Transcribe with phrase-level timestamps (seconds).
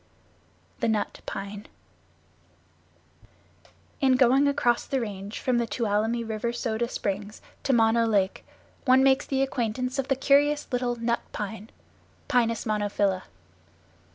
[0.79, 1.67] The Nut Pine
[3.99, 8.43] In going across the Range from the Tuolumne River Soda Springs to Mono Lake
[8.85, 11.69] one makes the acquaintance of the curious little Nut Pine
[12.27, 13.25] (Pinus monophylla).